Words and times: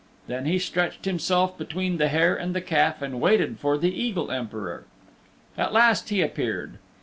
Then 0.25 0.45
he 0.45 0.57
stretched 0.57 1.05
himself 1.05 1.55
between 1.59 1.97
the 1.99 2.07
hare 2.07 2.35
and 2.35 2.55
the 2.55 2.61
calf 2.61 3.03
and 3.03 3.21
waited 3.21 3.59
for 3.59 3.77
the 3.77 3.93
Eagle 3.93 4.31
Emperor. 4.31 4.85
At 5.55 5.73
last 5.73 6.09
he 6.09 6.23
appeared. 6.23 6.79